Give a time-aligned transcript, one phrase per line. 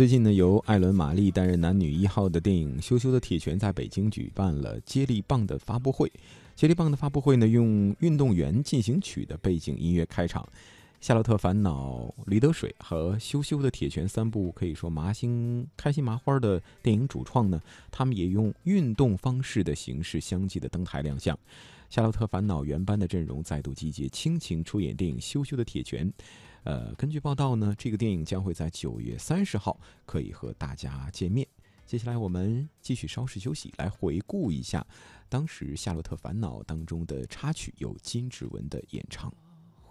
[0.00, 6.10] 最近呢，由艾伦·玛丽担任男女一号的电影《羞羞的铁拳》在北京举办了接力棒的发布会。
[6.56, 10.42] 接力棒的发布会呢，用《运动员进行曲》的背景音乐开场。
[11.00, 17.58] 《夏洛特烦恼》《驴得水》和《羞羞的铁拳》三部可以说麻心开心麻花的电影主创呢，
[17.90, 21.34] 他们也用运动方式的形式相继的登台亮相。
[21.88, 26.06] 《夏洛特烦恼》原班的阵容再度集结，倾情出演电影《羞羞的铁拳》。
[26.64, 31.48] 呃，根据报道呢，这个电影将会在九月三十号可以和大家见面。
[31.86, 34.86] 接下来我们继续稍事休息，来回顾一下
[35.30, 39.32] 当时《夏洛特烦恼》当中的插曲，由金志文的演唱。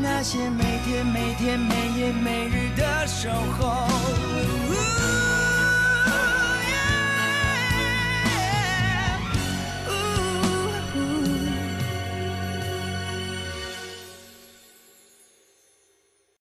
[0.00, 5.27] 那些每天每天每夜每日的守候。